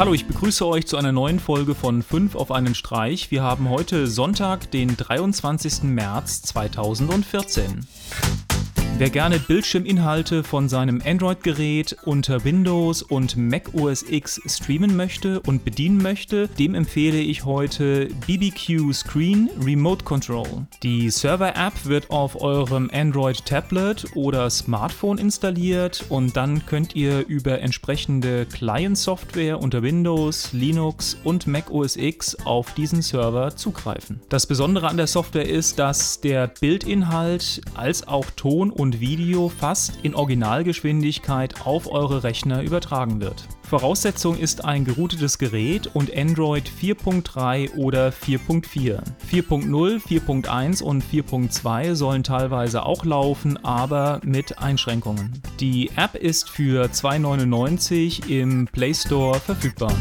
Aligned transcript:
Hallo, 0.00 0.14
ich 0.14 0.24
begrüße 0.24 0.66
euch 0.66 0.86
zu 0.86 0.96
einer 0.96 1.12
neuen 1.12 1.38
Folge 1.38 1.74
von 1.74 2.02
5 2.02 2.34
auf 2.34 2.52
einen 2.52 2.74
Streich. 2.74 3.30
Wir 3.30 3.42
haben 3.42 3.68
heute 3.68 4.06
Sonntag, 4.06 4.70
den 4.70 4.96
23. 4.96 5.82
März 5.82 6.40
2014. 6.40 7.86
Wer 9.00 9.08
gerne 9.08 9.38
Bildschirminhalte 9.38 10.44
von 10.44 10.68
seinem 10.68 11.00
Android-Gerät 11.02 11.96
unter 12.04 12.44
Windows 12.44 13.00
und 13.00 13.34
Mac 13.34 13.72
OS 13.72 14.02
X 14.02 14.42
streamen 14.44 14.94
möchte 14.94 15.40
und 15.40 15.64
bedienen 15.64 16.02
möchte, 16.02 16.48
dem 16.48 16.74
empfehle 16.74 17.18
ich 17.18 17.46
heute 17.46 18.08
BBQ 18.26 18.92
Screen 18.92 19.48
Remote 19.64 20.04
Control. 20.04 20.66
Die 20.82 21.08
Server-App 21.08 21.86
wird 21.86 22.10
auf 22.10 22.42
eurem 22.42 22.90
Android-Tablet 22.92 24.08
oder 24.16 24.50
Smartphone 24.50 25.16
installiert 25.16 26.04
und 26.10 26.36
dann 26.36 26.66
könnt 26.66 26.94
ihr 26.94 27.26
über 27.26 27.58
entsprechende 27.62 28.44
Client-Software 28.44 29.60
unter 29.60 29.82
Windows, 29.82 30.52
Linux 30.52 31.16
und 31.24 31.46
Mac 31.46 31.70
OS 31.70 31.96
X 31.96 32.36
auf 32.44 32.74
diesen 32.74 33.00
Server 33.00 33.56
zugreifen. 33.56 34.20
Das 34.28 34.46
Besondere 34.46 34.88
an 34.88 34.98
der 34.98 35.06
Software 35.06 35.48
ist, 35.48 35.78
dass 35.78 36.20
der 36.20 36.48
Bildinhalt 36.48 37.62
als 37.72 38.06
auch 38.06 38.26
Ton 38.36 38.68
und 38.68 38.89
und 38.90 38.98
Video 38.98 39.48
fast 39.48 40.00
in 40.02 40.16
Originalgeschwindigkeit 40.16 41.64
auf 41.64 41.92
eure 41.92 42.24
Rechner 42.24 42.62
übertragen 42.62 43.20
wird. 43.20 43.46
Voraussetzung 43.62 44.36
ist 44.36 44.64
ein 44.64 44.84
geroutetes 44.84 45.38
Gerät 45.38 45.88
und 45.94 46.12
Android 46.16 46.68
4.3 46.68 47.76
oder 47.76 48.08
4.4. 48.08 49.00
4.0, 49.30 50.02
4.1 50.02 50.82
und 50.82 51.04
4.2 51.04 51.94
sollen 51.94 52.24
teilweise 52.24 52.84
auch 52.84 53.04
laufen, 53.04 53.64
aber 53.64 54.20
mit 54.24 54.58
Einschränkungen. 54.58 55.40
Die 55.60 55.90
App 55.94 56.16
ist 56.16 56.50
für 56.50 56.86
2,99 56.86 58.28
im 58.28 58.66
Play 58.66 58.92
Store 58.92 59.38
verfügbar. 59.38 59.92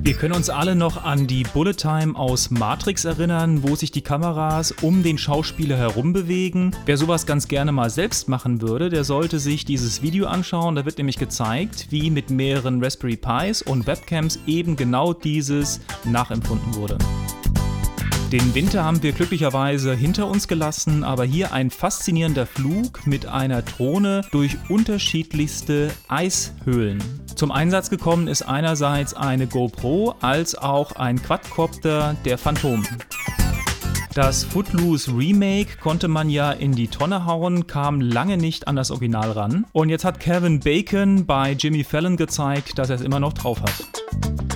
Wir 0.00 0.14
können 0.14 0.34
uns 0.34 0.48
alle 0.48 0.74
noch 0.74 1.04
an 1.04 1.26
die 1.26 1.42
Bullet 1.42 1.74
Time 1.74 2.16
aus 2.16 2.50
Matrix 2.50 3.04
erinnern, 3.04 3.62
wo 3.62 3.74
sich 3.74 3.90
die 3.90 4.00
Kameras 4.00 4.72
um 4.80 5.02
den 5.02 5.18
Schauspieler 5.18 5.76
herum 5.76 6.12
bewegen. 6.12 6.74
Wer 6.86 6.96
sowas 6.96 7.26
ganz 7.26 7.48
gerne 7.48 7.72
mal 7.72 7.90
selbst 7.90 8.28
machen 8.28 8.62
würde, 8.62 8.90
der 8.90 9.04
sollte 9.04 9.38
sich 9.38 9.64
dieses 9.64 10.00
Video 10.00 10.26
anschauen. 10.26 10.76
Da 10.76 10.84
wird 10.84 10.98
nämlich 10.98 11.18
gezeigt, 11.18 11.88
wie 11.90 12.10
mit 12.10 12.30
mehreren 12.30 12.82
Raspberry 12.82 13.16
Pis 13.16 13.60
und 13.60 13.86
Webcams 13.86 14.38
eben 14.46 14.76
genau 14.76 15.12
dieses 15.12 15.80
nachempfunden 16.04 16.74
wurde. 16.74 16.96
Den 18.32 18.54
Winter 18.54 18.84
haben 18.84 19.02
wir 19.02 19.12
glücklicherweise 19.12 19.94
hinter 19.94 20.28
uns 20.28 20.48
gelassen, 20.48 21.02
aber 21.02 21.24
hier 21.24 21.52
ein 21.52 21.70
faszinierender 21.70 22.46
Flug 22.46 23.06
mit 23.06 23.26
einer 23.26 23.62
Drohne 23.62 24.22
durch 24.30 24.58
unterschiedlichste 24.68 25.90
Eishöhlen. 26.08 27.02
Zum 27.38 27.52
Einsatz 27.52 27.88
gekommen 27.88 28.26
ist 28.26 28.42
einerseits 28.42 29.14
eine 29.14 29.46
GoPro 29.46 30.16
als 30.20 30.56
auch 30.56 30.96
ein 30.96 31.22
Quadcopter 31.22 32.16
der 32.24 32.36
Phantom. 32.36 32.84
Das 34.12 34.42
Footloose 34.42 35.16
Remake 35.16 35.76
konnte 35.80 36.08
man 36.08 36.30
ja 36.30 36.50
in 36.50 36.72
die 36.72 36.88
Tonne 36.88 37.26
hauen, 37.26 37.68
kam 37.68 38.00
lange 38.00 38.38
nicht 38.38 38.66
an 38.66 38.74
das 38.74 38.90
Original 38.90 39.30
ran. 39.30 39.66
Und 39.70 39.88
jetzt 39.88 40.04
hat 40.04 40.18
Kevin 40.18 40.58
Bacon 40.58 41.26
bei 41.26 41.52
Jimmy 41.52 41.84
Fallon 41.84 42.16
gezeigt, 42.16 42.76
dass 42.76 42.90
er 42.90 42.96
es 42.96 43.02
immer 43.02 43.20
noch 43.20 43.34
drauf 43.34 43.62
hat. 43.62 44.47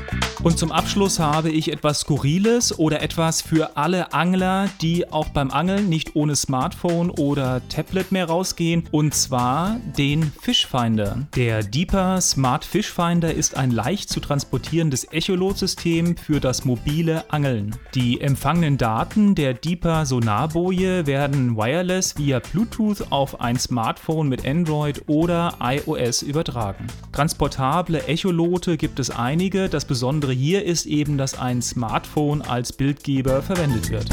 Und 0.42 0.58
zum 0.58 0.72
Abschluss 0.72 1.20
habe 1.20 1.50
ich 1.50 1.70
etwas 1.70 2.00
Skurriles 2.00 2.76
oder 2.76 3.00
etwas 3.00 3.40
für 3.42 3.76
alle 3.76 4.12
Angler, 4.12 4.68
die 4.80 5.08
auch 5.12 5.28
beim 5.28 5.52
Angeln 5.52 5.88
nicht 5.88 6.16
ohne 6.16 6.34
Smartphone 6.34 7.10
oder 7.10 7.62
Tablet 7.68 8.10
mehr 8.10 8.26
rausgehen, 8.26 8.88
und 8.90 9.14
zwar 9.14 9.76
den 9.96 10.32
Fishfinder. 10.40 11.28
Der 11.36 11.62
Deeper 11.62 12.20
Smart 12.20 12.64
Fishfinder 12.64 13.32
ist 13.32 13.56
ein 13.56 13.70
leicht 13.70 14.08
zu 14.08 14.18
transportierendes 14.18 15.04
Echolot-System 15.12 16.16
für 16.16 16.40
das 16.40 16.64
mobile 16.64 17.24
Angeln. 17.30 17.77
Die 17.94 18.20
empfangenen 18.20 18.78
Daten 18.78 19.36
der 19.36 19.54
Deeper 19.54 20.06
Sonarboje 20.06 21.06
werden 21.06 21.56
wireless 21.56 22.18
via 22.18 22.40
Bluetooth 22.40 23.12
auf 23.12 23.40
ein 23.40 23.61
Smartphone 23.61 24.28
mit 24.28 24.44
Android 24.44 25.02
oder 25.06 25.55
iOS 25.61 26.22
übertragen. 26.22 26.88
Transportable 27.12 28.08
Echolote 28.08 28.78
gibt 28.78 28.98
es 28.98 29.11
einige, 29.11 29.68
das 29.68 29.84
besondere 29.84 30.33
hier 30.33 30.64
ist 30.64 30.86
eben, 30.86 31.18
dass 31.18 31.39
ein 31.39 31.61
Smartphone 31.61 32.40
als 32.42 32.73
Bildgeber 32.73 33.42
verwendet 33.42 33.90
wird. 33.90 34.08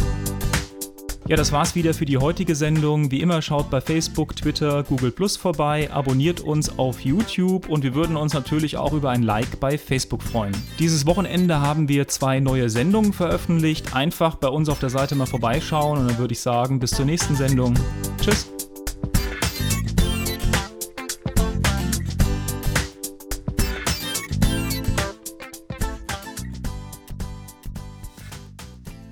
Ja, 1.29 1.35
das 1.35 1.51
war's 1.51 1.75
wieder 1.75 1.93
für 1.93 2.05
die 2.05 2.17
heutige 2.17 2.55
Sendung. 2.55 3.11
Wie 3.11 3.21
immer 3.21 3.43
schaut 3.43 3.69
bei 3.69 3.81
Facebook, 3.81 4.35
Twitter, 4.35 4.81
Google 4.81 5.11
Plus 5.11 5.37
vorbei, 5.37 5.89
abonniert 5.91 6.41
uns 6.41 6.77
auf 6.79 7.01
YouTube 7.01 7.69
und 7.69 7.83
wir 7.83 7.93
würden 7.93 8.17
uns 8.17 8.33
natürlich 8.33 8.77
auch 8.77 8.93
über 8.93 9.11
ein 9.11 9.21
Like 9.21 9.59
bei 9.59 9.77
Facebook 9.77 10.23
freuen. 10.23 10.57
Dieses 10.79 11.05
Wochenende 11.05 11.61
haben 11.61 11.87
wir 11.87 12.07
zwei 12.07 12.39
neue 12.39 12.69
Sendungen 12.71 13.13
veröffentlicht. 13.13 13.95
Einfach 13.95 14.35
bei 14.35 14.47
uns 14.47 14.69
auf 14.69 14.79
der 14.79 14.89
Seite 14.89 15.13
mal 15.13 15.27
vorbeischauen 15.27 15.99
und 15.99 16.09
dann 16.09 16.17
würde 16.17 16.33
ich 16.33 16.39
sagen, 16.39 16.79
bis 16.79 16.91
zur 16.91 17.05
nächsten 17.05 17.35
Sendung. 17.35 17.75
Tschüss. 18.19 18.58